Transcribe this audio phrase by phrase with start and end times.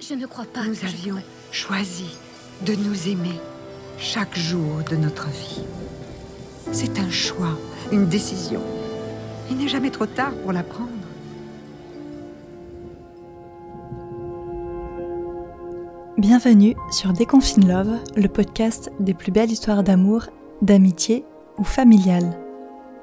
[0.00, 0.64] Je ne crois pas.
[0.64, 1.16] Nous que avions
[1.50, 2.16] choisi
[2.64, 3.40] de nous aimer
[3.98, 5.62] chaque jour de notre vie.
[6.70, 7.58] C'est un choix,
[7.90, 8.60] une décision.
[9.50, 10.88] Il n'est jamais trop tard pour la prendre.
[16.16, 20.26] Bienvenue sur Déconfine Love, le podcast des plus belles histoires d'amour,
[20.62, 21.24] d'amitié
[21.58, 22.47] ou familiale.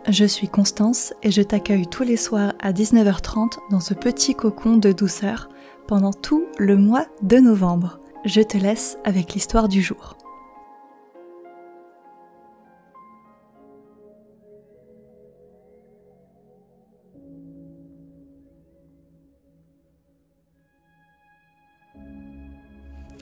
[0.08, 4.78] Je suis Constance et je t'accueille tous les soirs à 19h30 dans ce petit cocon
[4.78, 5.50] de douceur
[5.88, 8.00] pendant tout le mois de novembre.
[8.24, 10.16] Je te laisse avec l'histoire du jour.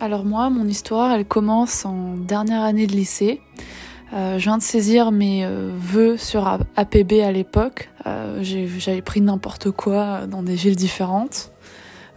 [0.01, 3.39] Alors moi, mon histoire, elle commence en dernière année de lycée.
[4.13, 7.89] Euh, je viens de saisir mes euh, vœux sur APB à l'époque.
[8.05, 11.51] Euh, J'avais pris n'importe quoi dans des villes différentes.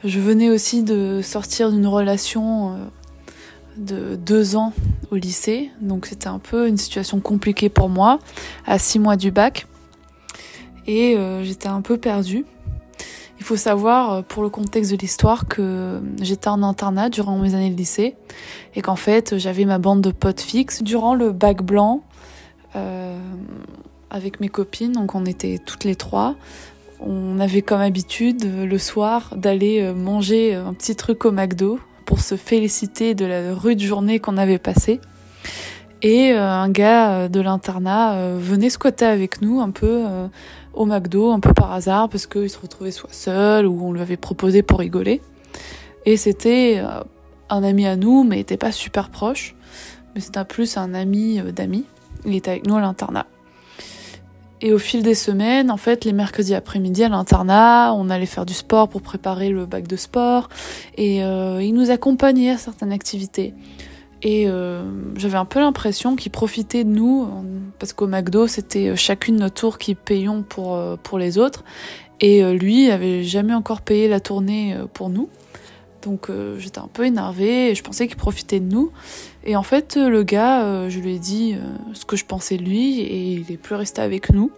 [0.05, 2.77] Je venais aussi de sortir d'une relation euh,
[3.79, 4.73] de deux ans
[5.11, 8.19] au lycée, donc c'était un peu une situation compliquée pour moi,
[8.67, 9.67] à six mois du bac.
[10.87, 12.45] Et euh, j'étais un peu perdue.
[13.39, 17.55] Il faut savoir, euh, pour le contexte de l'histoire, que j'étais en internat durant mes
[17.55, 18.17] années de lycée
[18.75, 22.03] et qu'en fait, j'avais ma bande de potes fixes durant le bac blanc
[22.77, 23.19] euh,
[24.11, 24.93] avec mes copines.
[24.93, 26.35] Donc, on était toutes les trois.
[27.01, 32.21] On avait comme habitude euh, le soir d'aller manger un petit truc au McDo pour
[32.21, 35.01] se féliciter de la rude journée qu'on avait passée.
[36.03, 40.05] Et euh, un gars euh, de l'internat euh, venait squatter avec nous un peu
[40.75, 44.01] au McDo, un peu par hasard, parce qu'il se retrouvait soit seul ou on lui
[44.01, 45.23] avait proposé pour rigoler.
[46.05, 46.83] Et c'était
[47.49, 49.55] un ami à nous, mais il était pas super proche.
[50.15, 51.85] Mais c'était plus un ami d'amis.
[52.25, 53.27] Il était avec nous à l'internat.
[54.61, 58.47] Et au fil des semaines, en fait, les mercredis après-midi à l'internat, on allait faire
[58.47, 60.49] du sport pour préparer le bac de sport.
[60.97, 63.55] Et il nous accompagnait à certaines activités.
[64.29, 64.83] Et euh,
[65.15, 67.29] j'avais un peu l'impression qu'il profitait de nous,
[67.79, 71.63] parce qu'au McDo, c'était euh, chacune notre tour qui payions pour, euh, pour les autres.
[72.19, 75.29] Et lui avait jamais encore payé la tournée pour nous.
[76.01, 78.91] Donc j'étais un peu énervée et je pensais qu'il profitait de nous.
[79.45, 81.59] Et en fait, le gars, je lui ai dit
[81.93, 84.51] ce que je pensais de lui et il est plus resté avec nous.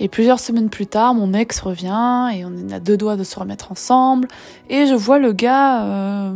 [0.00, 3.38] Et plusieurs semaines plus tard, mon ex revient et on à deux doigts de se
[3.38, 4.26] remettre ensemble.
[4.68, 6.32] Et je vois le gars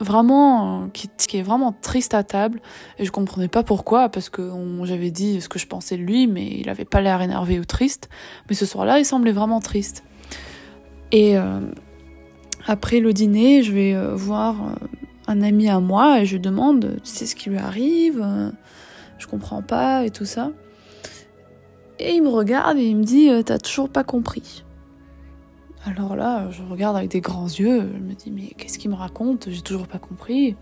[0.00, 2.60] vraiment qui, est vraiment triste à table.
[2.98, 4.50] Et je comprenais pas pourquoi parce que
[4.84, 7.64] j'avais dit ce que je pensais de lui, mais il avait pas l'air énervé ou
[7.64, 8.08] triste.
[8.48, 10.02] Mais ce soir-là, il semblait vraiment triste.
[11.12, 11.60] Et euh,
[12.66, 14.86] après le dîner, je vais euh, voir euh,
[15.26, 18.24] un ami à moi et je lui demande tu sais ce qui lui arrive
[19.18, 20.52] Je comprends pas et tout ça.
[21.98, 24.64] Et il me regarde et il me dit t'as toujours pas compris.
[25.86, 28.96] Alors là, je regarde avec des grands yeux, je me dis mais qu'est-ce qu'il me
[28.96, 29.48] raconte?
[29.48, 30.56] J'ai toujours pas compris.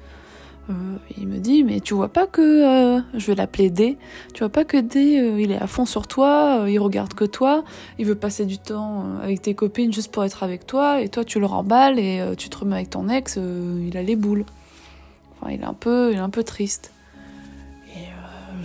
[0.70, 0.72] Euh,
[1.16, 3.96] il me dit mais tu vois pas que euh, je vais l'appeler D.
[4.34, 7.24] Tu vois pas que D euh, il est à fond sur toi, il regarde que
[7.24, 7.64] toi,
[7.98, 11.24] il veut passer du temps avec tes copines juste pour être avec toi et toi
[11.24, 14.44] tu le remballes et tu te remets avec ton ex, il a les boules.
[15.40, 16.92] Enfin, il est un peu, il est un peu triste.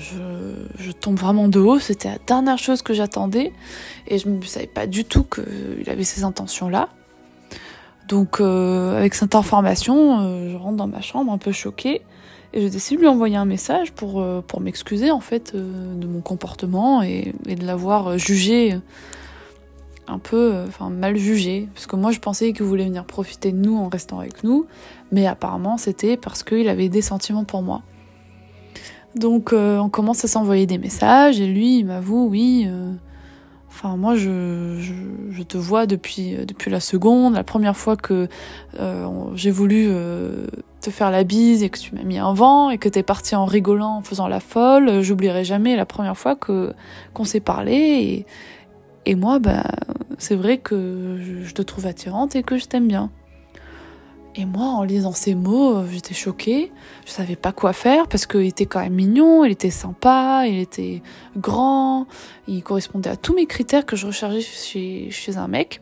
[0.04, 1.80] Je, tombe vraiment de haut.
[1.80, 3.52] C'était la dernière chose que j'attendais
[4.08, 6.90] et je ne savais pas du tout qu'il avait ces intentions-là.
[8.08, 12.02] Donc, euh, avec cette information, euh, je rentre dans ma chambre un peu choquée
[12.54, 16.08] et je décide de lui envoyer un message pour, euh, pour m'excuser en fait de
[16.08, 18.78] mon comportement et, et de l'avoir jugé
[20.08, 23.58] un peu, enfin mal jugé, parce que moi je pensais qu'il voulait venir profiter de
[23.58, 24.66] nous en restant avec nous,
[25.14, 27.84] mais apparemment c'était parce qu'il avait des sentiments pour moi.
[29.16, 32.66] Donc euh, on commence à s'envoyer des messages et lui il m'avoue oui.
[32.68, 32.94] euh,
[33.76, 34.78] Enfin, moi, je,
[35.32, 37.34] je, te vois depuis, euh, depuis la seconde.
[37.34, 38.28] La première fois que
[38.80, 39.88] euh, j'ai voulu
[40.80, 43.36] te faire la bise et que tu m'as mis un vent et que t'es parti
[43.36, 46.72] en rigolant, en faisant la folle, j'oublierai jamais la première fois que
[47.16, 47.74] qu'on s'est parlé.
[47.74, 49.64] Et, et moi, bah,
[50.20, 53.10] c'est vrai que je te trouve attirante et que je t'aime bien.
[54.36, 56.72] Et moi, en lisant ces mots, euh, j'étais choquée.
[57.06, 60.58] Je savais pas quoi faire parce qu'il était quand même mignon, il était sympa, il
[60.60, 61.04] était
[61.38, 62.08] grand,
[62.48, 64.42] il correspondait à tous mes critères que je recherchais
[65.12, 65.82] chez, un mec.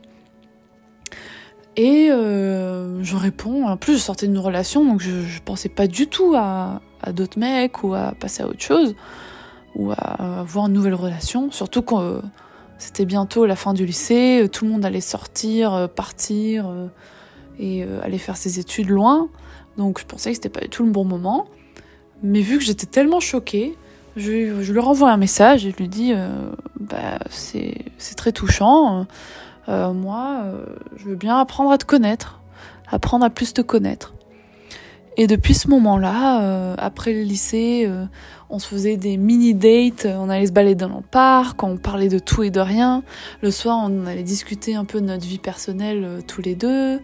[1.78, 3.68] Et euh, je réponds.
[3.68, 6.82] En plus, je sortais d'une relation, donc je, pensais pas du tout à,
[7.14, 8.96] d'autres mecs ou à passer à autre chose
[9.76, 11.52] ou à avoir une nouvelle relation.
[11.52, 12.22] Surtout que euh,
[12.78, 16.70] c'était bientôt la fin du lycée, tout le monde allait sortir, partir
[17.60, 19.30] et euh, aller faire ses études loin.
[19.78, 21.46] Donc je pensais que c'était pas du tout le bon moment.
[22.24, 23.76] Mais vu que j'étais tellement choquée,
[24.16, 27.76] je, lui renvoie un message et je lui dis euh, bah, c'est
[28.16, 29.08] très touchant.
[29.70, 30.44] Euh, moi,
[30.98, 32.40] je veux bien apprendre à te connaître.
[32.90, 34.14] apprendre à plus te connaître.
[35.18, 37.90] Et depuis ce moment-là, après le lycée,
[38.50, 42.18] on se faisait des mini-dates, on allait se balader dans le parc, on parlait de
[42.18, 43.04] tout et de rien.
[43.42, 47.02] Le soir, on allait discuter un peu de notre vie personnelle tous les deux.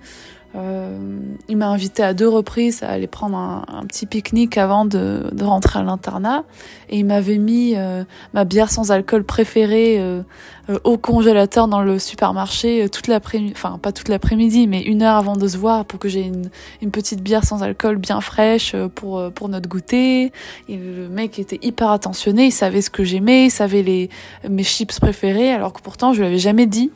[0.57, 5.24] Euh, il m'a invité à deux reprises à aller prendre un, petit pique-nique avant de,
[5.42, 6.44] rentrer à l'internat.
[6.89, 10.24] Et il m'avait mis euh, ma bière sans alcool préférée euh,
[10.83, 15.36] au congélateur dans le supermarché toute l'après-midi, enfin pas toute l'après-midi, mais une heure avant
[15.36, 16.21] de se voir pour que j'ai
[16.81, 20.31] une, petite bière sans alcool bien fraîche pour, pour notre goûter.
[20.68, 24.10] Le mec était hyper attentionné, il savait ce que j'aimais, il savait les,
[24.50, 26.92] mes chips préférés, alors que pourtant je lui avais jamais dit.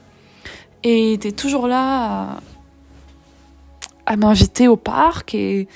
[0.83, 2.39] Et il était toujours là
[4.15, 5.67] m'inviter au parc et,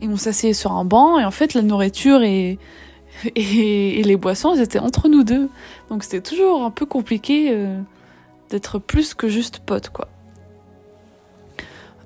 [0.00, 2.58] et on s'asseyait sur un banc et en fait la nourriture et,
[3.36, 5.48] les boissons étaient entre nous deux.
[5.88, 7.78] Donc c'était toujours un peu compliqué euh,
[8.50, 10.08] d'être plus que juste potes quoi.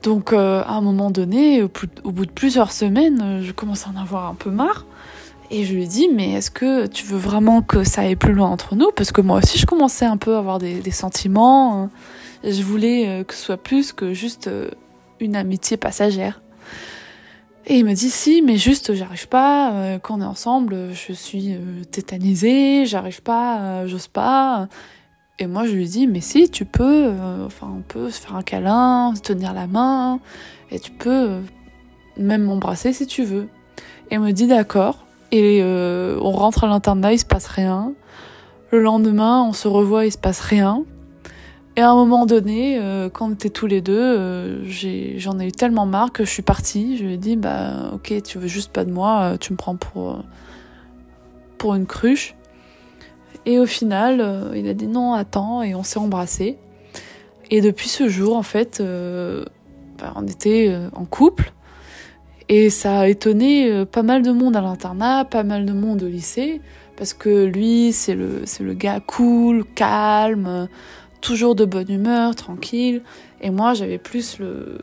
[0.03, 1.71] Donc euh, à un moment donné au,
[2.11, 4.85] bout de plusieurs semaines je commence à en avoir un peu marre
[5.51, 8.49] et je lui dis mais est-ce que tu veux vraiment que ça aille plus loin
[8.49, 8.91] entre nous?
[8.95, 11.89] Parce que moi aussi je commençais un peu à avoir des, des sentiments
[12.47, 14.71] je voulais euh, que ce soit plus que juste euh,
[15.21, 16.41] une amitié passagère.
[17.69, 19.73] Et il me dit si, mais juste j'arrive pas.
[19.73, 24.69] Euh, quand on est ensemble, je suis euh, tétanisée, j'arrive pas, euh, j'ose pas.
[25.41, 27.13] Et moi je lui dis mais si, tu peux.
[27.45, 30.21] enfin, on peut se faire un câlin, se tenir la main,
[30.71, 31.41] et tu peux
[32.17, 33.49] même m'embrasser si tu veux.
[34.11, 35.05] Et il me dit d'accord.
[35.33, 37.93] Et on rentre à l'internat, il se passe rien.
[38.71, 40.85] Le lendemain, on se revoit, il se passe rien.
[41.79, 44.65] Et à un moment donné, euh, quand on était tous les deux, euh,
[45.19, 46.97] j'en ai, eu tellement marre que je suis partie.
[46.97, 49.59] Je lui ai dit, bah ok, tu veux juste pas de moi, euh, tu me
[49.59, 50.25] prends pour,
[51.59, 52.35] pour une cruche.
[53.45, 56.59] Et au final, il a dit non, attends, et on s'est embrassés.
[57.51, 58.83] Et depuis ce jour, en fait,
[59.99, 61.53] bah, on était en couple.
[62.49, 66.09] Et ça a étonné pas mal de monde à l'internat, pas mal de monde au
[66.09, 66.61] lycée,
[66.97, 70.69] parce que lui, c'est le, c'est le gars cool, calme
[71.27, 73.03] toujours de bonne humeur, tranquille.
[73.41, 74.79] Et moi, j'avais plus le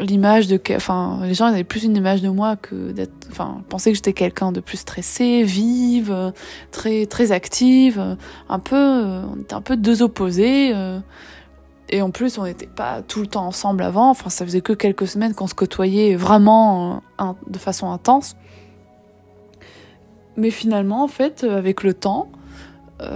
[0.00, 3.92] l'image de enfin les gens avaient plus une image de moi que d'être enfin pensaient
[3.92, 6.32] que j'étais quelqu'un de plus stressé vive
[6.72, 8.16] très très active
[8.48, 10.74] un peu on était un peu deux opposés
[11.90, 14.10] et en plus on n'était pas tout le temps ensemble avant.
[14.10, 17.02] Enfin ça faisait que quelques semaines qu'on se côtoyait vraiment
[17.46, 18.34] de façon intense.
[20.36, 22.43] Mais finalement en fait avec le temps euh,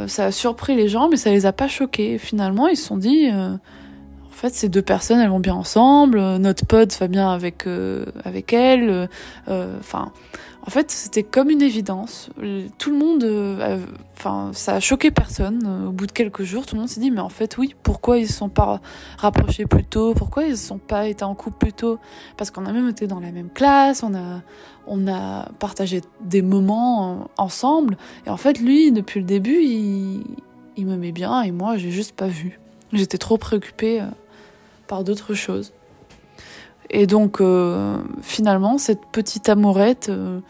[0.06, 2.18] ça a surpris les gens, mais ça les a pas choqués.
[2.18, 3.54] Finalement, ils se sont dit, euh,
[4.38, 6.20] fait, ces deux personnes, elles vont bien ensemble.
[6.38, 9.08] Notre pote va bien avec euh, avec elle.
[9.48, 10.12] Enfin,
[10.66, 12.30] en fait, c'était comme une évidence.
[12.78, 15.86] Tout le monde, enfin, ça a choqué personne.
[15.88, 17.74] Au bout de quelques jours, tout le monde s'est dit, mais en fait, oui.
[17.82, 18.80] Pourquoi ils se sont pas
[19.16, 20.14] rapprochés plus tôt?
[20.14, 21.98] Pourquoi ils ne sont pas été en couple plus tôt?
[22.36, 24.02] Parce qu'on a même été dans la même classe.
[24.02, 24.42] On a
[24.86, 27.96] on a partagé des moments ensemble.
[28.26, 30.22] Et en fait, lui, depuis le début, il,
[30.76, 32.60] il me met bien et moi, j'ai juste pas vu.
[32.92, 34.00] J'étais trop préoccupée
[34.88, 35.72] par d'autres choses.
[36.90, 40.40] Et donc, euh, finalement, cette petite amourette, euh,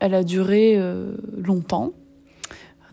[0.00, 1.92] elle a duré euh, longtemps.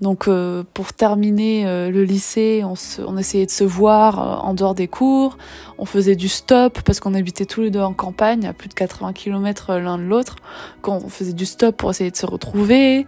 [0.02, 0.28] Donc,
[0.74, 5.38] pour terminer le lycée, on, se, on, essayait de se voir en dehors des cours.
[5.78, 8.74] On faisait du stop parce qu'on habitait tous les deux en campagne, à plus de
[8.74, 10.38] 80 km l'un de l'autre.
[10.82, 13.06] Quand on faisait du stop pour essayer de se retrouver.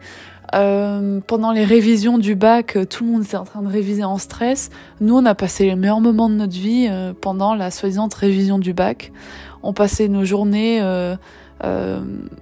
[0.53, 4.17] Euh, pendant les révisions du bac, tout le monde était en train de réviser en
[4.17, 4.69] stress.
[5.01, 8.59] Nous, on a passé les meilleurs moments de notre vie euh, pendant la soi-disant révision
[8.59, 9.11] du bac.
[9.63, 11.15] On passait nos journées euh,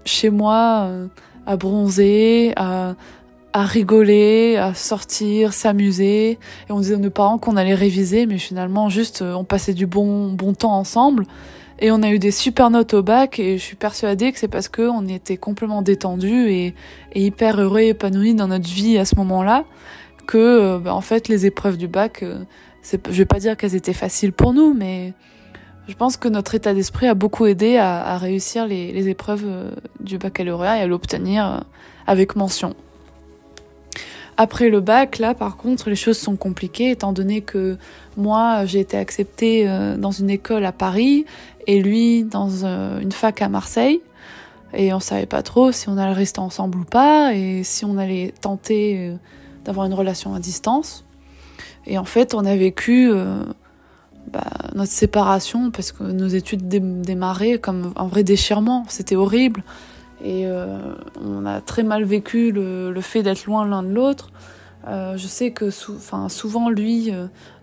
[0.04, 0.90] chez moi
[1.46, 2.96] à bronzer, à,
[3.54, 6.32] rigoler, à sortir, s'amuser.
[6.32, 9.86] Et on disait à nos parents qu'on allait réviser, mais finalement, juste, on passait du
[9.86, 11.26] bon temps ensemble.
[11.84, 14.48] Et on a eu des super notes au bac et je suis persuadée que c'est
[14.48, 16.76] parce que on était complètement détendu et,
[17.16, 19.66] hyper heureux et épanoui dans notre vie à ce moment-là
[20.28, 22.44] que, euh, bah, en fait, les épreuves du bac, euh,
[22.84, 25.14] je vais pas dire qu'elles étaient faciles pour nous, mais
[25.88, 29.44] je pense que notre état d'esprit a beaucoup aidé à, à réussir les, les, épreuves
[29.46, 31.64] euh, du baccalauréat et à l'obtenir
[32.06, 32.76] avec mention.
[34.38, 37.78] Après le bac, là, par contre, les choses sont compliquées, étant donné que
[38.18, 41.26] moi, j'ai été acceptée dans une école à Paris
[41.68, 44.02] et lui dans une fac à Marseille.
[44.74, 47.98] Et on savait pas trop si on allait rester ensemble ou pas, et si on
[47.98, 49.14] allait tenter
[49.66, 51.04] d'avoir une relation à distance.
[51.86, 53.44] Et en fait, on a vécu euh,
[54.32, 54.44] bah,
[54.76, 58.86] notre séparation parce que nos études dé démarraient comme un vrai déchirement.
[58.88, 59.64] C'était horrible.
[60.24, 64.30] Et euh, on a très mal vécu le, fait d'être loin l'un de l'autre.
[64.88, 65.98] Euh, je sais que sou
[66.30, 67.12] souvent, lui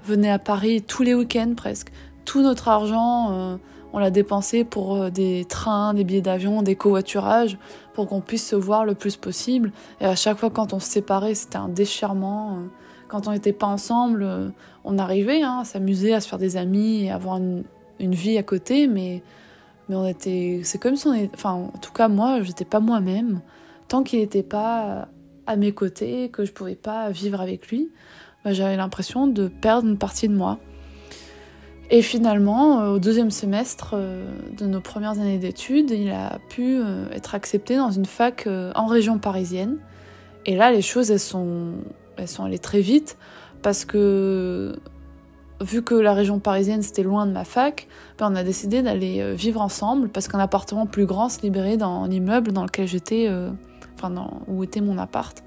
[0.05, 1.93] venait à Paris tous les week-ends presque.
[2.25, 3.59] Tout notre argent
[3.93, 7.59] on l'a dépensé pour euh, des trains, des billets d'avion, des covoiturages,
[7.95, 9.73] pour qu'on puisse se voir le plus possible.
[10.01, 12.59] Et à chaque fois, quand on se séparait, c'était un déchirement.
[13.09, 14.49] Quand on n'était pas ensemble, euh,
[14.85, 17.65] on arrivait hein, à s'amuser, à se faire des amis et avoir une,
[17.99, 19.23] vie à côté, mais,
[19.89, 20.61] mais on était.
[20.65, 21.35] C'est comme si on était.
[21.35, 23.41] Enfin, en tout cas, moi, j'étais pas moi-même.
[23.89, 25.09] Tant qu'il n'était pas
[25.47, 27.91] à mes côtés, que je pouvais pas vivre avec lui,
[28.45, 30.59] bah, j'avais l'impression de perdre une partie de moi.
[31.91, 34.27] Et finalement, euh, au deuxième semestre euh,
[34.59, 38.87] de nos premières années d'études, il a pu euh, être accepté dans une fac en
[38.87, 39.79] région parisienne.
[40.45, 41.73] Et là, les choses, elles sont,
[42.17, 43.17] elles sont allées très vite
[43.63, 44.77] parce que
[45.61, 49.35] vu que la région parisienne c'était loin de ma fac, ben, on a décidé d'aller
[49.35, 53.29] vivre ensemble parce qu'un appartement plus grand se libérait dans l'immeuble dans lequel j'étais,
[53.97, 54.15] enfin
[54.47, 55.43] où était mon appart.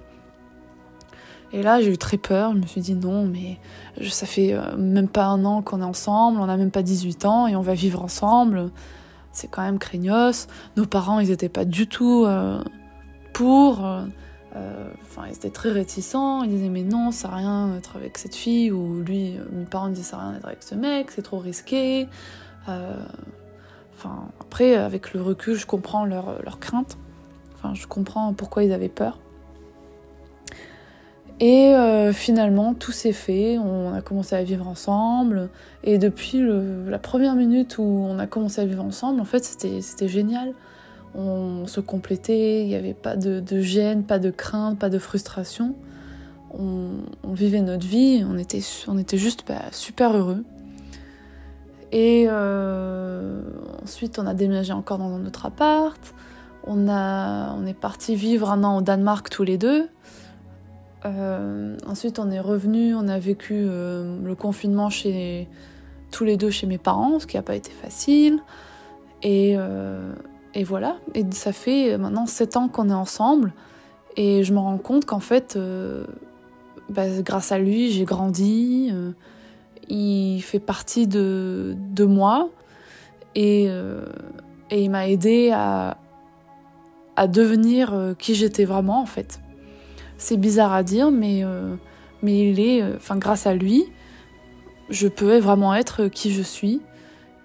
[1.54, 2.54] Et là, j'ai eu très peur.
[2.54, 3.58] Je me suis dit non, mais
[4.10, 7.26] ça fait euh, même pas un an qu'on est ensemble, on n'a même pas 18
[7.26, 8.70] ans et on va vivre ensemble.
[9.32, 10.48] C'est quand même craignos.
[10.78, 12.62] Nos parents, ils n'étaient pas du tout euh,
[13.34, 13.86] pour.
[13.86, 14.06] Euh,
[15.04, 16.44] enfin, ils étaient très réticents.
[16.44, 18.72] Ils disaient mais non, ça à rien d'être avec cette fille.
[18.72, 22.08] Ou lui, mes parents disaient ça à rien d'être avec ce mec, c'est trop risqué.
[24.40, 26.98] Après, avec le recul, je comprends leur, leur crainte.
[27.56, 29.20] Enfin, je comprends pourquoi ils avaient peur.
[31.42, 35.50] Et euh, finalement, tout s'est fait, on a commencé à vivre ensemble.
[35.84, 36.40] Et depuis
[36.88, 40.54] la première minute où on a commencé à vivre ensemble, en fait, c'était génial.
[41.16, 45.74] On se complétait, il n'y avait pas de, gêne, pas de crainte, pas de frustration.
[46.54, 50.44] On, vivait notre vie, on était, juste bah, super heureux.
[51.92, 53.42] Et euh,
[53.84, 56.14] ensuite, on a déménagé encore dans un autre appart.
[56.68, 59.90] On, on est parti vivre un an au Danemark tous les deux.
[61.06, 65.48] Euh, ensuite, on est revenu, on a vécu euh, le confinement chez
[66.12, 68.40] tous les deux chez mes parents, ce qui n'a pas été facile.
[69.24, 70.14] Et, euh,
[70.54, 70.98] et, voilà.
[71.16, 73.54] Et ça fait maintenant 7 ans qu'on est ensemble.
[74.18, 75.58] Et je me rends compte qu'en fait,
[76.90, 78.92] bah, grâce à lui, j'ai grandi.
[79.88, 82.50] il fait partie de, moi.
[83.36, 83.68] Et,
[84.70, 85.98] et il m'a aidé à,
[87.16, 89.41] à devenir qui j'étais vraiment, en fait.
[90.22, 91.74] C'est bizarre à dire, mais, euh,
[92.22, 93.86] mais il est, euh, enfin, grâce à lui,
[94.92, 96.80] je peux vraiment être qui je suis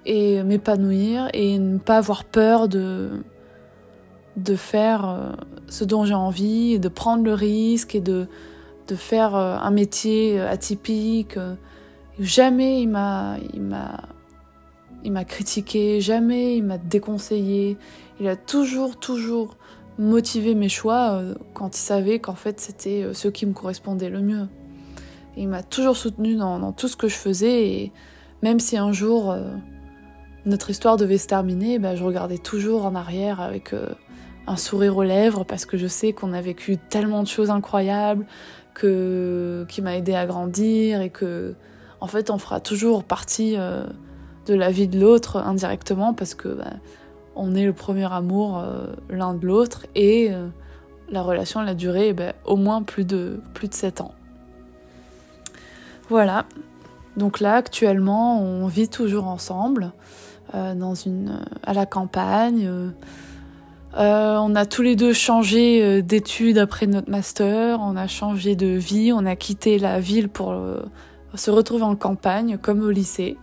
[0.04, 3.22] et m'épanouir et ne pas avoir peur de,
[4.36, 5.32] de faire euh,
[5.68, 8.28] ce dont j'ai envie, de prendre le risque et de,
[8.88, 11.38] de faire un métier atypique.
[12.20, 14.02] Jamais il m'a, il m'a,
[15.02, 17.78] il m'a critiqué, jamais il m'a déconseillé.
[18.20, 19.56] Il a toujours, toujours
[19.98, 24.10] motiver mes choix euh, quand il savait qu'en fait c'était euh, ce qui me correspondait
[24.10, 24.46] le mieux.
[25.36, 27.92] il m'a toujours soutenu dans, tout ce que je faisais et
[28.42, 29.54] même si un jour euh,
[30.44, 33.74] notre histoire devait se terminer, bah, je regardais toujours en arrière avec
[34.46, 38.26] un sourire aux lèvres parce que je sais qu'on a vécu tellement de choses incroyables
[38.72, 41.54] que qui m'a aidé à grandir et que
[42.00, 46.74] en fait on fera toujours partie de la vie de l'autre indirectement parce que bah,
[47.36, 50.48] on est le premier amour euh, l'un de l'autre et euh,
[51.10, 54.14] la relation a duré eh ben, au moins plus de, plus de 7 ans.
[56.08, 56.46] Voilà,
[57.16, 59.92] donc là actuellement on vit toujours ensemble
[60.54, 60.74] euh,
[61.62, 62.70] à la campagne.
[63.94, 69.12] on a tous les deux changé d'études après notre master, on a changé de vie,
[69.12, 70.54] on a quitté la ville pour
[71.34, 73.36] se retrouver en campagne comme au lycée.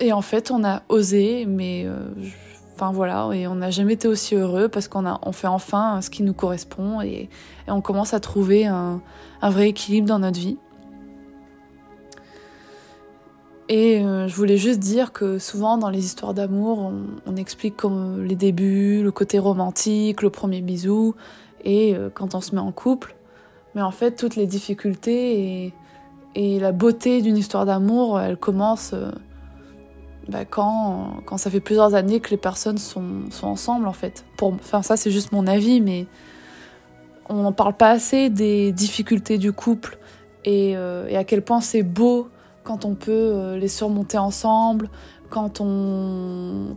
[0.00, 1.98] Et en fait, on a osé, mais euh,
[2.74, 6.00] enfin voilà, et on n'a jamais été aussi heureux parce qu'on a, on fait enfin
[6.00, 7.28] ce qui nous correspond et,
[7.68, 9.00] on commence à trouver un,
[9.42, 10.56] vrai équilibre dans notre vie.
[13.68, 16.90] Et euh, je voulais juste dire que souvent dans les histoires d'amour,
[17.26, 21.14] on, explique comme les débuts, le côté romantique, le premier bisou,
[21.62, 23.14] et euh, quand on se met en couple.
[23.76, 25.74] Mais en fait, toutes les difficultés et,
[26.34, 28.94] et la beauté d'une histoire d'amour, elle commence
[30.30, 34.24] bah, quand, quand ça fait plusieurs années que les personnes sont, sont ensemble en fait.
[34.36, 36.06] Pour, enfin ça c'est juste mon avis, mais
[37.28, 39.98] on n'en parle pas assez des difficultés du couple
[40.44, 42.28] et, euh, et à quel point c'est beau
[42.62, 44.88] quand on peut euh, les surmonter ensemble,
[45.28, 46.74] quand on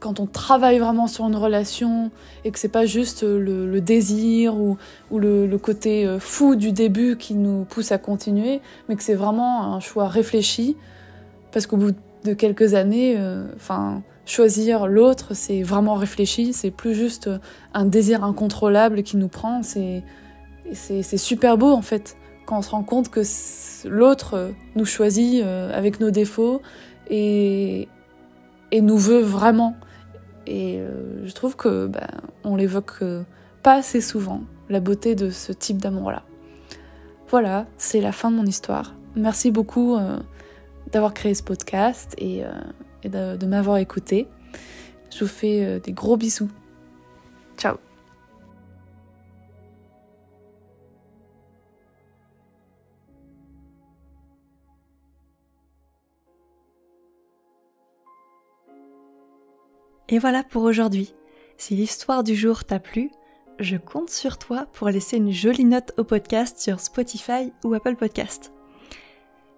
[0.00, 2.12] quand on travaille vraiment sur une relation
[2.44, 4.78] et que c'est pas juste le, le désir ou,
[5.10, 9.02] ou le, le, côté euh, fou du début qui nous pousse à continuer, mais que
[9.02, 10.76] c'est vraiment un choix réfléchi
[11.50, 16.70] parce qu'au bout de de quelques années, euh, enfin, choisir l'autre, c'est vraiment réfléchi, c'est
[16.70, 17.30] plus juste
[17.74, 20.02] un désir incontrôlable qui nous prend, c'est
[20.74, 23.22] c'est super beau en fait quand on se rend compte que
[23.88, 26.60] l'autre nous choisit avec nos défauts
[27.08, 27.88] et,
[28.70, 29.76] et nous veut vraiment.
[30.46, 30.82] Et
[31.24, 32.06] je trouve que ben,
[32.44, 33.02] on l'évoque
[33.62, 36.22] pas assez souvent, la beauté de ce type d'amour-là.
[37.30, 38.94] Voilà, c'est la fin de mon histoire.
[39.16, 39.96] Merci beaucoup
[40.92, 42.42] d'avoir créé ce podcast et,
[43.04, 44.28] de m'avoir écouté.
[45.10, 46.50] Je vous fais des gros bisous.
[47.56, 47.76] Ciao
[60.08, 61.14] Et voilà pour aujourd'hui.
[61.58, 63.10] Si l'histoire du jour t'a plu,
[63.58, 67.96] je compte sur toi pour laisser une jolie note au podcast sur Spotify ou Apple
[67.96, 68.52] Podcast.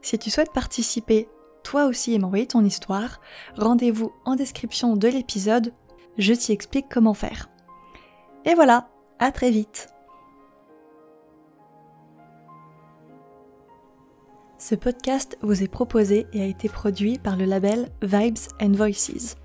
[0.03, 1.29] Si tu souhaites participer
[1.63, 3.21] toi aussi et m'envoyer ton histoire,
[3.57, 5.73] rendez-vous en description de l'épisode,
[6.19, 7.49] je t'y explique comment faire.
[8.45, 8.89] Et voilà,
[9.19, 9.89] à très vite
[14.59, 19.37] Ce podcast vous est proposé et a été produit par le label Vibes and Voices.